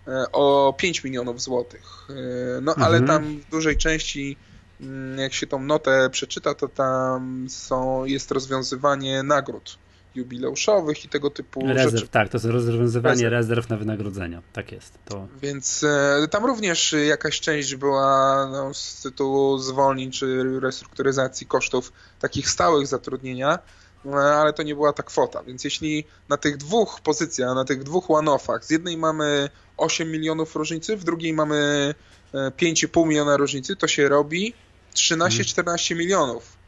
[0.07, 2.07] e, o 5 milionów złotych.
[2.09, 3.07] E, no ale mhm.
[3.07, 4.37] tam w dużej części
[4.81, 9.77] mm, jak się tą notę przeczyta, to tam są, jest rozwiązywanie nagród
[10.15, 12.07] jubileuszowych i tego typu Rezerw, rzeczy.
[12.07, 13.33] tak, to jest rozwiązywanie rezerw.
[13.33, 14.41] rezerw na wynagrodzenia.
[14.53, 14.93] Tak jest.
[15.05, 15.27] To...
[15.41, 15.83] Więc
[16.23, 22.87] e, tam również jakaś część była no, z tytułu zwolnień czy restrukturyzacji kosztów takich stałych
[22.87, 23.59] zatrudnienia,
[24.05, 25.43] e, ale to nie była ta kwota.
[25.43, 30.55] Więc jeśli na tych dwóch pozycjach, na tych dwóch one-offach, z jednej mamy 8 milionów
[30.55, 31.93] różnicy, w drugiej mamy
[32.33, 34.53] 5,5 miliona różnicy, to się robi
[34.95, 36.60] 13-14 milionów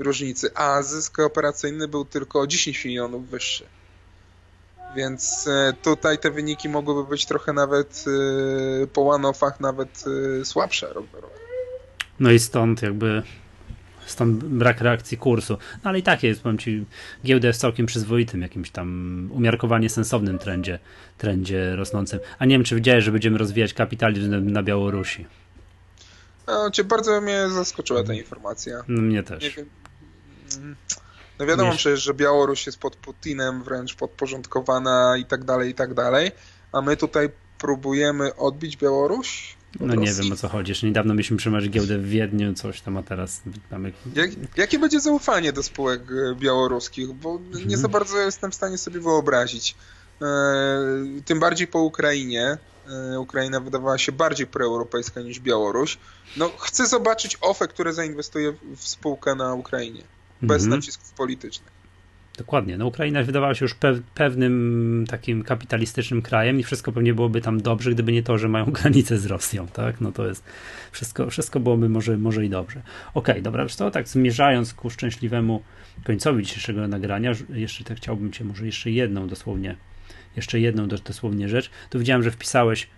[0.00, 3.64] różnicy, a zysk operacyjny był tylko 10 milionów wyższy.
[4.96, 8.04] Więc e, tutaj te wyniki mogłyby być trochę nawet
[8.82, 10.04] e, po one-offach nawet
[10.40, 11.34] e, słabsze rok do roku.
[12.20, 13.22] No i stąd jakby
[14.06, 15.58] stąd brak reakcji kursu.
[15.84, 16.84] No ale i tak jest, powiem Ci,
[17.24, 20.78] giełda jest całkiem przyzwoitym, jakimś tam umiarkowanie sensownym trendzie,
[21.18, 22.20] trendzie rosnącym.
[22.38, 25.26] A nie wiem, czy widziałeś, że będziemy rozwijać kapitalizm na Białorusi.
[26.46, 28.84] No, cię bardzo mnie zaskoczyła ta informacja.
[28.88, 29.56] No, mnie też.
[31.38, 35.94] No wiadomo przecież, że Białoruś jest pod Putinem wręcz podporządkowana i tak dalej, i tak
[35.94, 36.30] dalej,
[36.72, 39.56] a my tutaj próbujemy odbić Białoruś?
[39.80, 40.70] No nie wiem o co chodzi.
[40.70, 43.92] Jeszcze niedawno mieliśmy trzymać giełdę w Wiedniu, coś tam, a teraz mamy...
[44.14, 47.12] Jak, jakie będzie zaufanie do spółek e, białoruskich?
[47.12, 47.68] Bo mhm.
[47.68, 49.74] nie za bardzo jestem w stanie sobie wyobrazić.
[50.22, 50.26] E,
[51.24, 52.58] tym bardziej po Ukrainie.
[52.88, 55.98] E, Ukraina wydawała się bardziej proeuropejska niż Białoruś.
[56.36, 60.02] No, chcę zobaczyć OFE, które zainwestuje w spółkę na Ukrainie.
[60.42, 60.80] Bez mhm.
[60.80, 61.80] nacisków politycznych.
[62.38, 62.78] Dokładnie.
[62.78, 63.76] No, Ukraina wydawała się już
[64.14, 68.64] pewnym takim kapitalistycznym krajem i wszystko pewnie byłoby tam dobrze, gdyby nie to, że mają
[68.82, 70.00] granicę z Rosją, tak?
[70.00, 70.44] No to jest
[70.92, 72.82] wszystko, wszystko byłoby może, może i dobrze.
[73.14, 75.62] Okej, okay, dobra, to tak zmierzając ku szczęśliwemu
[76.04, 79.76] końcowi dzisiejszego nagrania, jeszcze tak chciałbym cię może jeszcze jedną dosłownie,
[80.36, 81.70] jeszcze jedną dosłownie rzecz.
[81.90, 82.88] Tu widziałem, że wpisałeś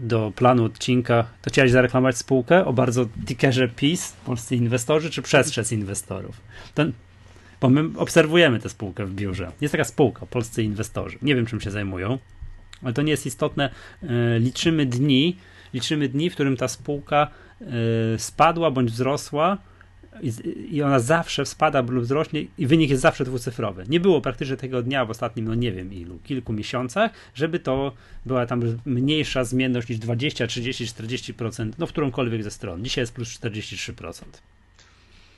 [0.00, 5.72] do planu odcinka, to chciałeś zareklamować spółkę o bardzo tickerze PiS, polscy inwestorzy, czy przestrzec
[5.72, 6.40] inwestorów?
[6.74, 6.92] Ten,
[7.60, 9.52] bo my obserwujemy tę spółkę w biurze.
[9.60, 11.18] Jest taka spółka, polscy inwestorzy.
[11.22, 12.18] Nie wiem, czym się zajmują,
[12.82, 13.70] ale to nie jest istotne.
[14.02, 15.36] E, liczymy dni,
[15.74, 17.28] liczymy dni, w którym ta spółka
[17.60, 17.66] e,
[18.18, 19.58] spadła bądź wzrosła
[20.70, 23.84] i ona zawsze spada lub wzrośnie i wynik jest zawsze dwucyfrowy.
[23.88, 27.92] Nie było praktycznie tego dnia w ostatnim, no nie wiem ilu, kilku miesiącach, żeby to
[28.26, 32.84] była tam mniejsza zmienność niż 20, 30, 40%, no w którąkolwiek ze stron.
[32.84, 34.22] Dzisiaj jest plus 43%.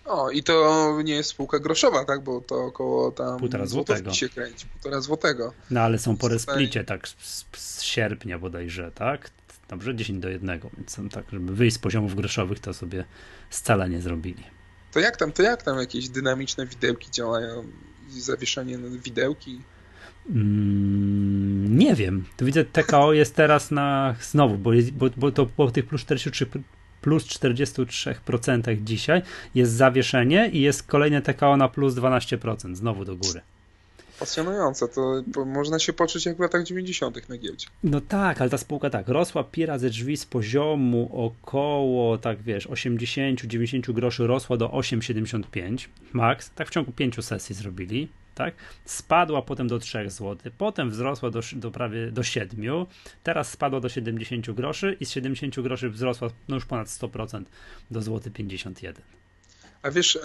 [0.04, 2.24] O, i to nie jest spółka groszowa, tak?
[2.24, 5.52] Bo to około tam półtora złotego się kręci, półtora złotego.
[5.70, 9.30] No ale są po resplicie, tak z, z sierpnia bodajże, tak?
[9.68, 13.04] Dobrze, 10 do 1, więc tak, żeby wyjść z poziomów groszowych, to sobie
[13.50, 14.57] scalenie zrobili.
[14.92, 17.64] To jak tam, to jak tam jakieś dynamiczne widełki działają?
[18.10, 19.60] Zawieszenie na widełki?
[20.30, 22.24] Mm, nie wiem.
[22.36, 26.00] To widzę, TKO jest teraz na znowu, bo, jest, bo, bo to po tych plus
[26.00, 26.46] 43
[27.00, 29.22] plus 43% dzisiaj
[29.54, 33.40] jest zawieszenie i jest kolejne TKO na plus 12%, znowu do góry.
[34.20, 37.28] Pasjonujące, to można się poczuć jak w latach 90.
[37.28, 37.66] na giełdzie.
[37.84, 42.68] No tak, ale ta spółka tak, rosła pira ze drzwi z poziomu około, tak wiesz,
[42.68, 48.54] 80-90 groszy, rosła do 8,75 max, tak w ciągu pięciu sesji zrobili tak?
[48.84, 52.86] Spadła potem do 3 zł, potem wzrosła do, do prawie do 7,
[53.22, 57.42] teraz spadła do 70 groszy i z 70 groszy wzrosła no już ponad 100%
[57.90, 59.02] do złoty 51.
[59.82, 60.20] A wiesz, e,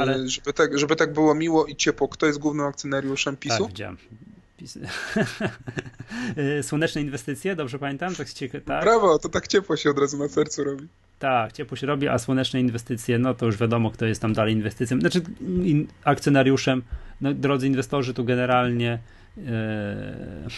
[0.00, 0.28] Ale...
[0.28, 3.58] żeby, tak, żeby tak było miło i ciepło, kto jest głównym akcjonariuszem PiSu?
[3.58, 3.96] Tak, widziałem.
[6.36, 8.14] E, słoneczne inwestycje, dobrze pamiętam?
[8.14, 8.26] Tak,
[8.64, 8.84] tak?
[8.84, 10.88] Brawo, to tak ciepło się od razu na sercu robi.
[11.18, 14.54] Tak, ciepło się robi, a słoneczne inwestycje, no to już wiadomo, kto jest tam dalej
[14.54, 15.00] inwestycją.
[15.00, 16.82] Znaczy, in, akcjonariuszem,
[17.20, 18.98] no, drodzy inwestorzy, tu generalnie
[19.38, 20.48] e,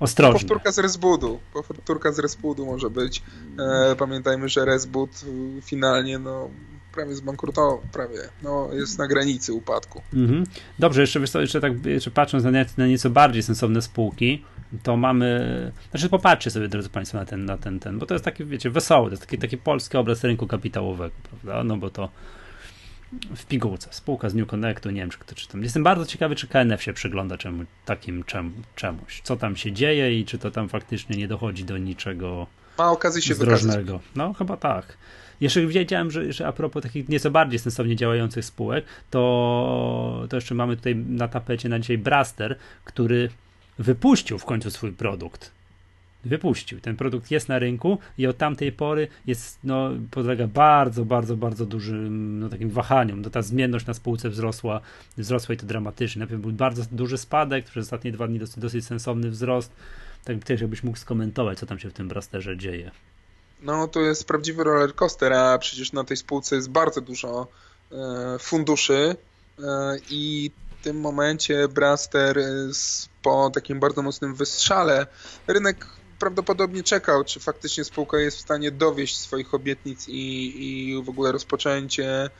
[0.00, 0.40] ostrożnie.
[0.40, 1.40] Powtórka z Resbudu.
[1.52, 3.22] Powtórka z Resbudu może być.
[3.58, 5.10] E, pamiętajmy, że Resbud
[5.62, 6.50] finalnie, no
[6.92, 10.02] prawie zbankrutował, prawie, no jest na granicy upadku.
[10.14, 10.44] Mhm.
[10.78, 14.44] Dobrze, jeszcze, jeszcze tak jeszcze patrząc na, na nieco bardziej sensowne spółki,
[14.82, 18.24] to mamy, znaczy popatrzcie sobie, drodzy Państwo, na ten, na ten, ten, bo to jest
[18.24, 22.08] taki, wiecie, wesoły, to jest taki, taki polski obraz rynku kapitałowego, prawda, no bo to
[23.36, 25.62] w pigułce, spółka z New Connectu, nie wiem, czy kto czytam.
[25.62, 30.20] Jestem bardzo ciekawy, czy KNF się przygląda czemu, takim czem, czemuś, co tam się dzieje
[30.20, 32.46] i czy to tam faktycznie nie dochodzi do niczego
[32.78, 33.92] Ma okazji się zdrożnego.
[33.92, 34.16] Wykazać.
[34.16, 34.96] No, chyba tak.
[35.40, 40.54] Jeszcze wiedziałem, że, że a propos takich nieco bardziej sensownie działających spółek, to, to jeszcze
[40.54, 43.28] mamy tutaj na tapecie na dzisiaj Braster, który
[43.78, 45.50] wypuścił w końcu swój produkt.
[46.24, 46.80] Wypuścił.
[46.80, 51.66] Ten produkt jest na rynku i od tamtej pory jest, no, podlega bardzo, bardzo, bardzo
[51.66, 53.22] dużym no, takim wahaniom.
[53.22, 54.80] No, ta zmienność na spółce wzrosła,
[55.16, 56.18] wzrosła i to dramatycznie.
[56.18, 59.72] Najpierw był bardzo duży spadek, przez ostatnie dwa dni dosyć, dosyć sensowny wzrost.
[60.24, 62.90] Tak też jakbyś mógł skomentować, co tam się w tym brasterze dzieje.
[63.62, 67.46] No, to jest prawdziwy roller coaster, a przecież na tej spółce jest bardzo dużo
[67.92, 69.16] e, funduszy
[69.58, 70.50] e, i
[70.82, 72.38] tym momencie Braster
[73.22, 75.06] po takim bardzo mocnym wystrzale
[75.46, 75.86] rynek
[76.18, 81.32] prawdopodobnie czekał, czy faktycznie spółka jest w stanie dowieść swoich obietnic i, i w ogóle
[81.32, 82.30] rozpoczęcie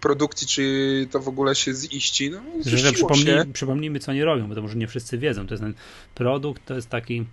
[0.00, 2.30] produkcji, czy to w ogóle się ziści.
[2.30, 5.46] No, że przypomnij, przypomnijmy, co oni robią, bo to może nie wszyscy wiedzą.
[5.46, 5.74] To jest ten
[6.14, 7.26] produkt, to jest taki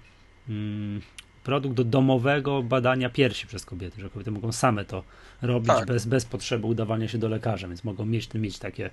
[0.50, 1.02] mm,
[1.44, 5.04] produkt do domowego badania piersi przez kobiety, że kobiety mogą same to
[5.42, 5.86] robić tak.
[5.88, 8.90] bez, bez potrzeby udawania się do lekarza, więc mogą mieć, mieć takie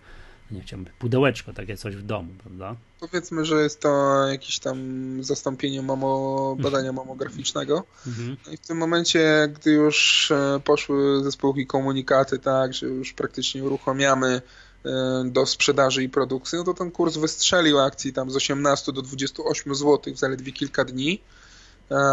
[0.50, 2.76] nie chciałbym, pudełeczko, takie coś w domu, prawda?
[3.00, 4.78] Powiedzmy, że jest to jakieś tam
[5.24, 7.84] zastąpienie mamo, badania mamograficznego.
[8.06, 8.36] Mhm.
[8.46, 13.12] No I w tym momencie, gdy już e, poszły ze spółki komunikaty, tak, że już
[13.12, 14.42] praktycznie uruchamiamy
[14.84, 19.02] e, do sprzedaży i produkcji, no to ten kurs wystrzelił akcji tam z 18 do
[19.02, 21.20] 28 zł w zaledwie kilka dni.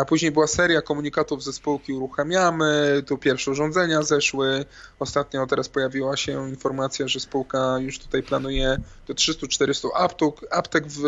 [0.08, 4.66] Później była seria komunikatów ze spółki uruchamiamy, tu pierwsze urządzenia zeszły.
[5.00, 11.02] Ostatnio teraz pojawiła się informacja, że spółka już tutaj planuje do 300-400 aptek, aptek w,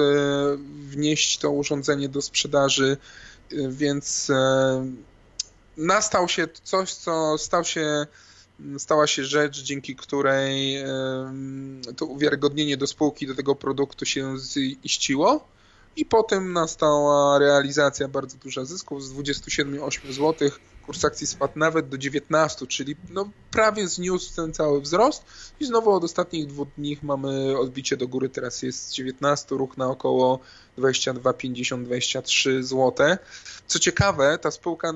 [0.89, 2.97] wnieść to urządzenie do sprzedaży,
[3.69, 4.85] więc e,
[5.77, 8.05] nastał się coś, co stał się
[8.77, 10.87] stała się rzecz, dzięki której e,
[11.97, 14.35] to uwiarygodnienie do spółki, do tego produktu się
[14.85, 15.47] ziściło
[15.99, 20.49] i potem nastała realizacja bardzo duża zysków z 27,8 zł.
[20.85, 25.25] Kurs akcji spadł nawet do 19, czyli no prawie zniósł ten cały wzrost
[25.59, 29.87] i znowu od ostatnich dwóch dni mamy odbicie do góry, teraz jest 19, ruch na
[29.87, 30.39] około
[30.77, 33.17] 22,50-23 zł.
[33.67, 34.93] Co ciekawe, ta spółka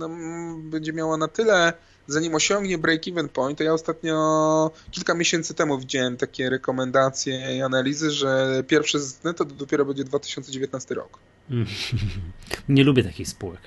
[0.58, 1.74] będzie miała na tyle
[2.08, 8.12] zanim osiągnie break-even point, to ja ostatnio kilka miesięcy temu widziałem takie rekomendacje i analizy,
[8.12, 11.20] że pierwsze z to dopiero będzie 2019 rok.
[12.70, 13.62] Nie lubię takich spółek.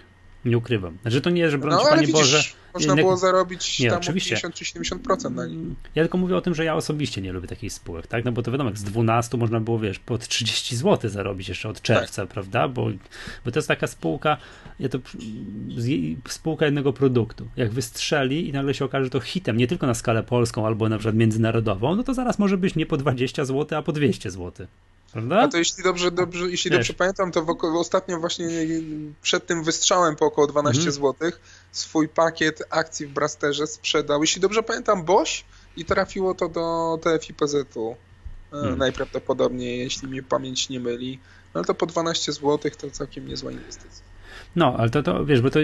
[0.46, 0.98] Nie ukrywam.
[1.02, 2.42] Znaczy to nie, że broń no, Panie widzisz, Boże.
[2.74, 4.30] Można nie, było zarobić nie, tam oczywiście.
[4.30, 5.76] 50 czy 70% na nim.
[5.94, 8.24] Ja tylko mówię o tym, że ja osobiście nie lubię takich spółek, tak?
[8.24, 11.68] No bo to wiadomo, jak z 12 można było, wiesz, pod 30 zł zarobić jeszcze
[11.68, 12.30] od czerwca, tak.
[12.30, 12.68] prawda?
[12.68, 12.90] Bo,
[13.44, 14.37] bo to jest taka spółka,
[14.80, 14.98] ja to
[16.28, 17.48] spółka jednego produktu.
[17.56, 20.88] Jak wystrzeli i nagle się okaże, że to hitem, nie tylko na skalę polską albo
[20.88, 24.30] na przykład międzynarodową, no to zaraz może być nie po 20 zł, a po 200
[24.30, 24.66] zł.
[25.12, 25.40] Prawda?
[25.40, 28.49] A to jeśli dobrze, dobrze, jeśli dobrze pamiętam, to około, ostatnio właśnie
[29.23, 30.92] przed tym wystrzałem po około 12 mm.
[30.92, 31.14] zł
[31.73, 35.45] swój pakiet akcji w Brasterze sprzedał, jeśli dobrze pamiętam, Boś
[35.77, 37.97] i trafiło to do TFIPZ-u.
[38.51, 38.79] Hmm.
[38.79, 41.21] Najprawdopodobniej, jeśli mnie pamięć nie myli.
[41.55, 44.05] No to po 12 zł to całkiem niezła inwestycja.
[44.57, 45.59] No, ale to, to wiesz, bo to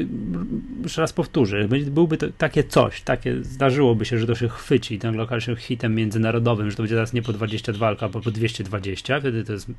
[0.83, 5.17] jeszcze raz powtórzę, byłby to takie coś, takie zdarzyłoby się, że to się chwyci, ten
[5.17, 9.45] lokal się hitem międzynarodowym, że to będzie teraz nie po 22, albo po 220, wtedy
[9.45, 9.71] to jest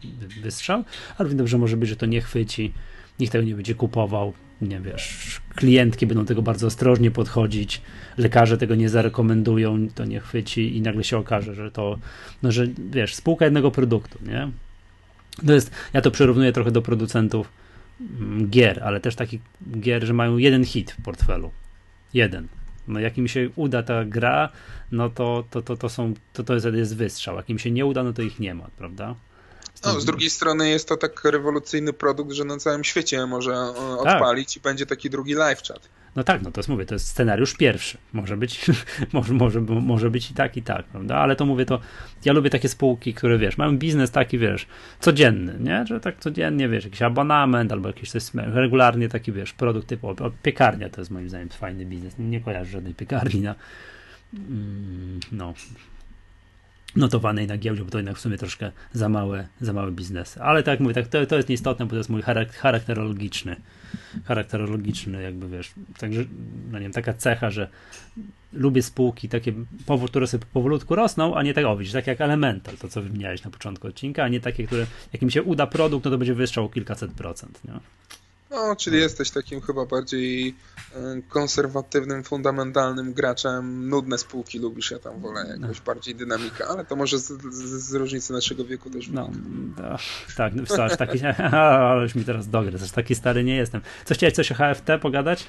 [0.42, 0.84] wystrzał,
[1.18, 2.74] ale dobrze może być, że to nie chwyci,
[3.20, 7.82] nikt tego nie będzie kupował, nie wiesz, klientki będą tego bardzo ostrożnie podchodzić,
[8.18, 12.00] lekarze tego nie zarekomendują, to nie chwyci i nagle się okaże, że to,
[12.44, 14.52] no że wiesz, spółka jednego produktu, nie?
[15.48, 17.50] To jest, ja to przyrównuję trochę do producentów
[18.50, 19.42] gier, ale też takich
[19.80, 21.52] gier, że mają jeden hit w portfelu.
[22.14, 22.48] Jeden.
[22.88, 24.50] No jak im się uda ta gra,
[24.92, 27.36] no to, to, to, to, są, to, to jest, jest wystrzał.
[27.36, 29.16] Jak im się nie uda, no to ich nie ma, prawda?
[29.86, 33.74] No, z drugiej strony jest to tak rewolucyjny produkt, że na całym świecie może e,
[34.04, 34.16] tak.
[34.16, 34.58] odpalić tak.
[34.58, 35.90] i będzie taki drugi live chat.
[36.16, 37.98] No tak, no to jest mówię, to jest scenariusz pierwszy.
[38.14, 38.66] Może być,
[39.14, 41.16] może, może, może być i tak, i tak, prawda?
[41.16, 41.80] Ale to mówię, to
[42.26, 44.68] ja lubię takie spółki, które wiesz, mają biznes taki, wiesz,
[45.00, 45.86] codzienny, nie?
[45.86, 50.90] Że tak codziennie, wiesz, jakiś abonament albo jakiś coś, regularnie taki, wiesz, produkt typu piekarnia
[50.90, 52.16] to jest moim zdaniem fajny biznes.
[52.20, 53.56] Nie kojarzę żadnej piekarni na
[54.34, 55.54] mm, no,
[56.96, 60.42] notowanej na giełdzie, bo to jednak w sumie troszkę za małe, za małe biznesy.
[60.42, 62.22] Ale tak jak mówię, tak, to, to jest nieistotne, bo to jest mój
[62.52, 63.56] charakterologiczny,
[64.26, 66.24] charakterologiczny jakby wiesz, także,
[66.72, 67.70] no nie wiem, taka cecha, że
[68.54, 69.54] lubię spółki takie,
[70.08, 73.44] które sobie powolutku rosną, a nie tak, o widzisz, tak jak Elemental, to co wymieniałeś
[73.44, 76.34] na początku odcinka, a nie takie, które, jak im się uda produkt, no to będzie
[76.34, 77.74] wystrzał o kilkaset procent, nie?
[78.54, 80.56] No, czyli jesteś takim chyba bardziej
[80.96, 83.90] e, konserwatywnym, fundamentalnym graczem.
[83.90, 85.86] Nudne spółki lubisz, ja tam wolę jakoś no.
[85.86, 89.30] bardziej dynamika, ale to może z, z, z różnicy naszego wieku też No,
[89.78, 89.98] no
[90.38, 91.20] tak, no, aż taki,
[91.92, 93.82] ależ mi teraz dogryz, taki stary nie jestem.
[94.06, 95.46] Co chciałeś coś o HFT pogadać?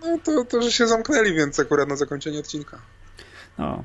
[0.00, 2.78] No to, to, że się zamknęli, więc akurat na zakończenie odcinka.
[3.58, 3.82] No,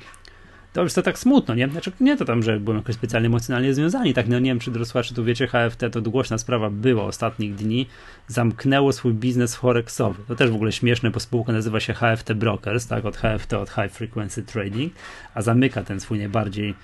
[0.74, 1.70] to już to tak smutno, nie?
[1.70, 4.72] Znaczy, nie to tam, że byłem jakoś specjalnie emocjonalnie związani, tak, no nie wiem, czy
[5.04, 7.88] czy tu wiecie, HFT to głośna sprawa była ostatnich dni,
[8.28, 10.24] zamknęło swój biznes forexowy.
[10.28, 13.70] To też w ogóle śmieszne, bo spółka nazywa się HFT Brokers, tak, od HFT, od
[13.70, 14.94] High Frequency Trading,
[15.34, 16.76] a zamyka ten swój najbardziej,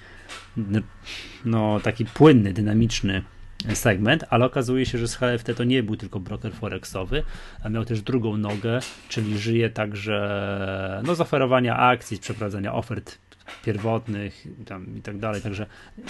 [1.46, 3.22] no, taki płynny, dynamiczny
[3.74, 7.24] segment, ale okazuje się, że z HFT to nie był tylko broker forexowy,
[7.64, 13.25] a miał też drugą nogę, czyli żyje także no, z oferowania akcji, z przeprowadzania ofert
[13.66, 15.66] pierwotnych tam i tak dalej, także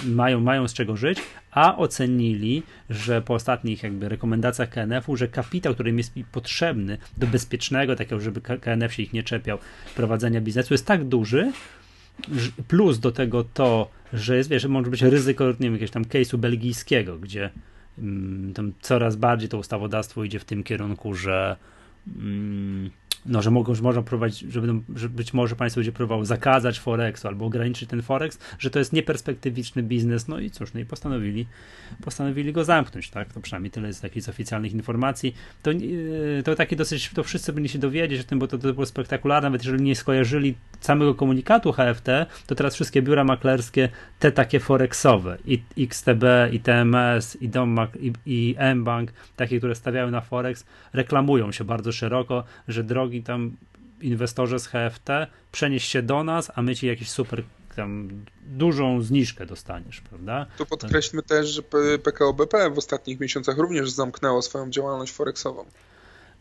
[0.06, 1.20] mają, mają z czego żyć,
[1.52, 7.28] a ocenili, że po ostatnich jakby rekomendacjach KNF-u, że kapitał, który im jest potrzebny do
[7.28, 9.58] bezpiecznego, takiego, żeby KNF się ich nie czepiał,
[9.96, 11.52] prowadzenia biznesu jest tak duży,
[12.68, 16.04] plus do tego to, że jest, wiesz, że może być ryzyko, nie wiem, jakiegoś tam
[16.04, 17.50] case'u belgijskiego, gdzie
[18.00, 21.56] mm, coraz bardziej to ustawodawstwo idzie w tym kierunku, że
[22.18, 22.90] mm,
[23.26, 26.80] no, że mogą, że można próbować, że, będą, że być może państwo będzie próbowało zakazać
[26.80, 30.86] Forexu albo ograniczyć ten Forex, że to jest nieperspektywiczny biznes, no i cóż, no i
[30.86, 31.47] postanowili,
[32.03, 36.76] postanowili go zamknąć, tak, to przynajmniej tyle jest takich oficjalnych informacji, to, yy, to takie
[36.76, 39.84] dosyć, to wszyscy byli się dowiedzieć o tym, bo to, to było spektakularne, nawet jeżeli
[39.84, 42.09] nie skojarzyli samego komunikatu HFT,
[42.47, 48.13] to teraz wszystkie biura maklerskie, te takie forexowe, i XTB, i TMS, i Dom, i,
[48.26, 53.57] i mBank, takie, które stawiają na Forex, reklamują się bardzo szeroko, że drogi tam
[54.01, 55.09] inwestorze z HFT,
[55.51, 57.43] przenieś się do nas, a my ci jakiś super
[57.76, 58.09] tam
[58.45, 60.45] dużą zniżkę dostaniesz, prawda?
[60.57, 61.61] Tu podkreślmy też, że
[62.03, 65.66] PKO BP w ostatnich miesiącach również zamknęło swoją działalność forexową.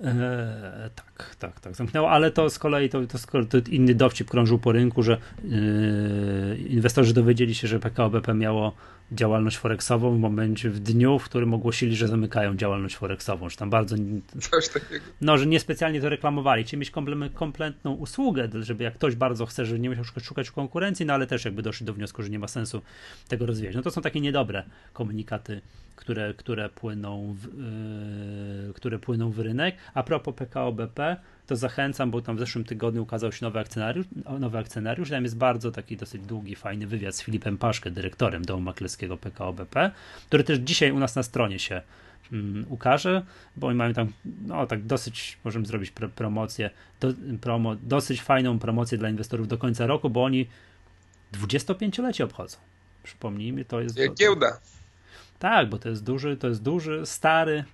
[0.01, 4.59] Eee, tak, tak, tak, zamknęło, ale to z kolei to, to, to inny dowcip krążył
[4.59, 8.75] po rynku, że yy, inwestorzy dowiedzieli się, że PKO BP miało
[9.13, 13.71] działalność forexową w momencie, w dniu, w którym ogłosili, że zamykają działalność forexową, że tam
[13.71, 13.97] bardzo
[14.41, 15.05] Coś takiego.
[15.21, 16.93] no, że niespecjalnie to reklamowali, chcieli mieć
[17.35, 21.27] kompletną usługę, żeby jak ktoś bardzo chce, żeby nie musiał szukać, szukać konkurencji, no ale
[21.27, 22.83] też jakby doszli do wniosku, że nie ma sensu
[23.29, 23.75] tego rozwijać.
[23.75, 25.61] No to są takie niedobre komunikaty,
[25.97, 27.45] które, które płyną w,
[28.67, 29.77] yy, które płyną w rynek.
[29.95, 31.17] A propos PKO BP,
[31.47, 34.07] to zachęcam, bo tam w zeszłym tygodniu ukazał się nowy akcjonariusz,
[34.39, 35.11] nowy akcjonariusz.
[35.11, 39.53] Tam jest bardzo taki dosyć długi, fajny wywiad z Filipem Paszkę, dyrektorem domu maklerskiego PKO
[39.53, 39.91] BP,
[40.27, 41.83] który też dzisiaj u nas na stronie się
[42.33, 43.23] um, ukaże,
[43.57, 44.13] bo oni mają tam,
[44.47, 46.71] no tak dosyć, możemy zrobić pro, promocję,
[47.01, 50.47] do, promo, dosyć fajną promocję dla inwestorów do końca roku, bo oni
[51.33, 52.57] 25-lecie obchodzą.
[53.03, 53.99] Przypomnijmy, to jest...
[53.99, 54.59] Jak giełda.
[55.39, 57.65] Tak, bo to jest duży, to jest duży, stary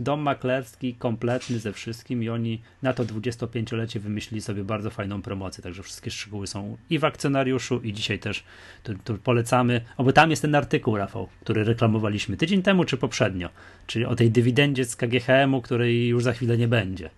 [0.00, 5.62] dom maklerski kompletny ze wszystkim i oni na to 25-lecie wymyślili sobie bardzo fajną promocję,
[5.62, 8.44] także wszystkie szczegóły są i w akcjonariuszu i dzisiaj też
[8.82, 12.96] tu, tu polecamy, o bo tam jest ten artykuł Rafał, który reklamowaliśmy tydzień temu czy
[12.96, 13.48] poprzednio,
[13.86, 17.10] czyli o tej dywidendzie z KGHM-u, której już za chwilę nie będzie.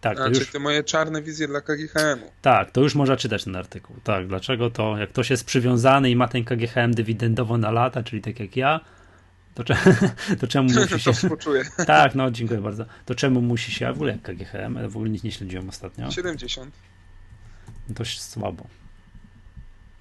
[0.00, 0.50] Tak, to A, już...
[0.50, 2.30] te moje czarne wizje dla KGHM-u.
[2.42, 3.96] Tak, to już można czytać ten artykuł.
[4.04, 8.22] Tak, dlaczego to, jak ktoś jest przywiązany i ma ten KGHM dywidendowo na lata, czyli
[8.22, 8.80] tak jak ja,
[9.54, 9.76] to, cze,
[10.40, 11.12] to czemu musi się...
[11.12, 11.64] Współczuję.
[11.86, 12.84] Tak, no dziękuję bardzo.
[13.06, 16.10] To czemu musi się, a w ogóle jak KGHM, w ogóle nic nie śledziłem ostatnio.
[16.10, 16.74] 70.
[17.88, 18.66] Dość słabo.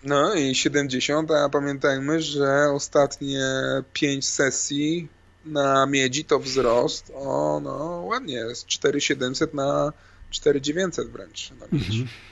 [0.03, 3.45] No i 70, a pamiętajmy, że ostatnie
[3.93, 5.07] 5 sesji
[5.45, 9.93] na miedzi to wzrost o no ładnie, z 4700 na
[10.29, 12.01] 4900 wręcz na miedzi.
[12.01, 12.30] Mhm.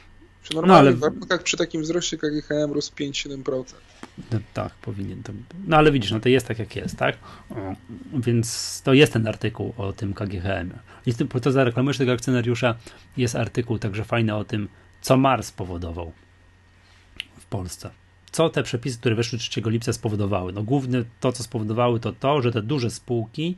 [0.50, 1.14] Przy normalnych no, ale...
[1.14, 3.64] warunkach przy takim wzroście KGHM rósł 5-7%.
[4.32, 5.34] No, tak, powinien to.
[5.68, 7.18] No ale widzisz, no to jest tak jak jest, tak?
[8.14, 10.74] Więc to jest ten artykuł o tym KGHM.
[11.06, 12.76] I po to zareklamujesz tego akcjonariusza,
[13.18, 14.68] jest artykuł także fajny o tym,
[15.02, 16.12] co Mars spowodował
[17.40, 17.90] w Polsce.
[18.32, 20.54] Co te przepisy, które weszły 3 lipca spowodowały?
[20.54, 23.58] No główne to, co spowodowały, to to, że te duże spółki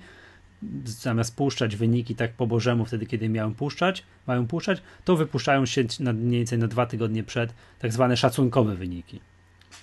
[0.86, 5.84] zamiast puszczać wyniki tak po bożemu wtedy, kiedy miałem puszczać, mają puszczać, to wypuszczają się
[5.99, 9.20] na, mniej więcej na dwa tygodnie przed tak zwane szacunkowe wyniki.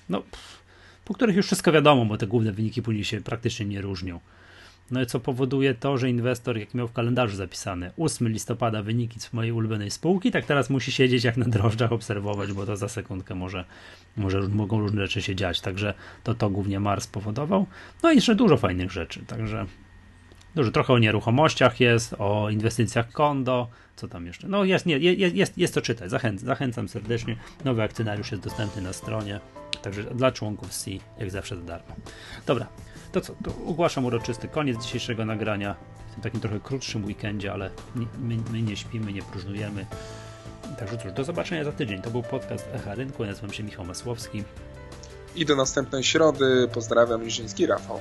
[0.09, 0.23] No,
[1.05, 4.21] po których już wszystko wiadomo, bo te główne wyniki później się praktycznie nie różnią.
[4.91, 9.21] No i co powoduje to, że inwestor, jak miał w kalendarzu zapisane 8 listopada wyniki
[9.21, 12.89] z mojej ulubionej spółki, tak teraz musi siedzieć jak na drożdżach, obserwować, bo to za
[12.89, 13.65] sekundkę może,
[14.17, 15.61] może mogą różne rzeczy się dziać.
[15.61, 17.67] Także to to głównie Mars powodował.
[18.03, 19.67] No i jeszcze dużo fajnych rzeczy, także
[20.59, 24.49] Dużo, trochę o nieruchomościach jest, o inwestycjach kondo, co tam jeszcze.
[24.49, 27.37] No jest, nie, jest, jest, jest to czytać, zachęcam, zachęcam serdecznie.
[27.65, 29.41] Nowy akcjonariusz jest dostępny na stronie,
[29.83, 31.95] także dla członków C, jak zawsze za darmo.
[32.47, 32.67] Dobra,
[33.13, 35.75] to co, to ogłaszam uroczysty koniec dzisiejszego nagrania,
[36.11, 37.71] w tym takim trochę krótszym weekendzie, ale
[38.19, 39.87] my, my nie śpimy, nie próżnujemy.
[40.79, 42.03] Także cóż, do zobaczenia za tydzień.
[42.03, 44.45] To był podcast Echa Rynku, nazywam się Michał Masłowski.
[45.37, 46.69] I do następnej środy.
[46.73, 48.01] Pozdrawiam, Liżyński Rafał.